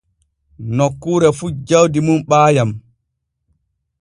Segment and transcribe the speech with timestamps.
[0.77, 2.71] Nokkuure fu jawdi mum ɓaayam.